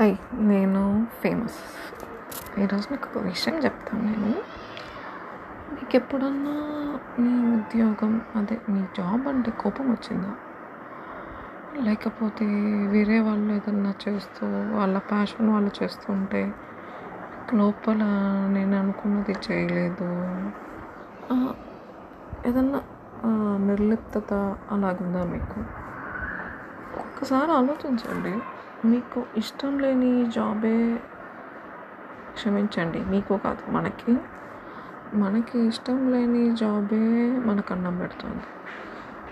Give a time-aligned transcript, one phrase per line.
[0.00, 1.56] Hi నేను famous
[2.58, 4.42] ఈరోజు మీకు ఒక విషయం చెప్తాను నేను.
[5.72, 6.52] మీకు ఎప్పుడన్నా
[7.18, 10.30] మీ ఉద్యోగం అదే మీ జాబ్ అంటే కోపం వచ్చిందా?
[11.82, 12.46] లేకపోతే
[12.86, 14.46] వేరే వాళ్ళు ఏదన్నా చేస్తూ
[14.76, 16.42] వాళ్ళ ప్యాషన్ వాళ్ళు చేస్తుంటే
[17.54, 18.04] లోపల
[18.48, 20.10] నేను అనుకున్నది చేయలేదు.
[22.48, 22.82] ఏదన్నా
[23.66, 24.32] నిర్లిప్తత
[24.70, 25.60] అలాగుందా మీకు?
[27.00, 28.34] ఒక్కసారి ఆలోచించండి.
[28.84, 31.00] మీకు ఇష్టం లేని జాబే
[32.34, 34.16] క్షమించండి మీకు కాదు మనకి.
[35.14, 38.44] మనకి ఇష్టం లేని జాబే మనకు అన్నం పెడుతుంది.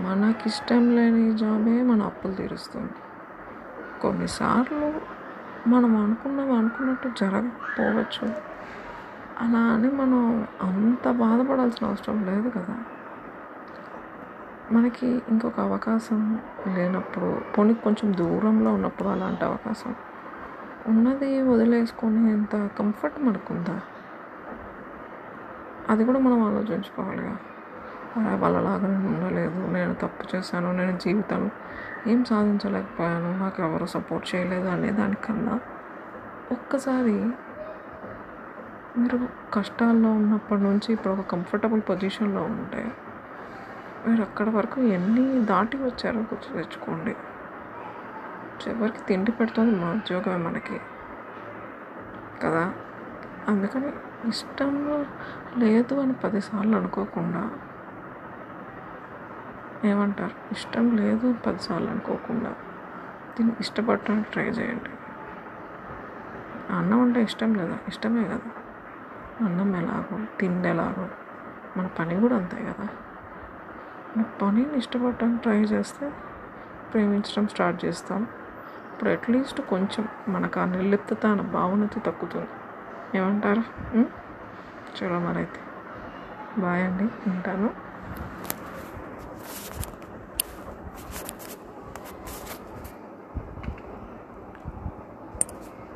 [0.00, 2.92] మనకి ఇష్టం లేని జాబే మన అప్పులు తీరుస్తుంది.
[4.00, 5.00] కొన్నిసార్లు
[5.68, 8.34] మనం అనుకున్నవి అనుకున్నట్టు జరగకపోవచ్చు.
[9.40, 12.84] అలా అని మనం అంత బాధపడాల్సిన అవసరం లేదు కదా.
[14.72, 16.38] మనకి ఇంకొక అవకాశం
[16.76, 19.94] లేనప్పుడు పోనీ కొంచెం దూరంలో ఉన్నప్పుడు అలాంటి అవకాశం.
[20.86, 23.80] ఉన్నది వదిలేసుకుని ఎంత కంఫర్ట్ మనకుందా?
[25.88, 27.36] అది కూడా మనం ఆలోచించుకోవాలిగా.
[28.16, 31.50] అరే వాళ్ళలాగా నేను ఉండలేదు నేను తప్పు చేశాను నేను జీవితం
[32.06, 35.60] ఏం సాధించలేకపోయాను నాకు ఎవరు సపోర్ట్ చేయలేదు అనే దానికన్నా
[36.52, 37.14] ఒక్కసారి
[39.00, 39.20] మీరు
[39.54, 42.92] కష్టాల్లో ఉన్నప్పటి నుంచి ఇప్పుడు ఒక కంఫర్టబుల్ పొజిషన్లో ఉంటే
[44.06, 47.16] మీరు అక్కడి వరకు ఎన్ని దాటి వచ్చారో గుర్తు తెచ్చుకోండి.
[48.68, 50.80] చివరికి తిండి పెడుతుంది మా ఉద్యోగమే మనకి.
[52.42, 52.74] కదా?
[53.48, 53.92] అందుకని
[54.28, 55.04] ఇష్టం
[55.56, 57.50] లేదు అని పదిసార్లు అనుకోకుండా.
[59.84, 60.52] ఏమంటారు?
[60.52, 62.50] ఇష్టం లేదు పదిసార్లు అనుకోకుండా.
[63.38, 64.90] దీన్ని ఇష్టపడటానికి ట్రై చేయండి.
[66.74, 67.78] అన్నం అంటే ఇష్టం లేదా?
[67.88, 68.50] ఇష్టమే కదా.
[69.46, 71.08] అన్నం ఎలాగో తిండి ఎలాగో.
[71.76, 72.88] మన పని కూడా అంతే కదా?
[74.18, 76.12] పనిని ఇష్టపడటానికి ట్రై చేస్తే
[76.92, 78.22] ప్రేమించడం స్టార్ట్ చేస్తాం.
[78.92, 82.48] ఇప్పుడు అట్లీస్ట్ కొంచెం మనకు ఆ నిర్లిప్తత అన్న భావనతో తగ్గుతుంది.
[83.18, 83.62] ఏమంటారు?
[83.96, 85.60] చూడమనైతే చలో మరైతే.
[86.58, 87.30] బాయ్ అండి.
[87.30, 87.89] ఉంటాను.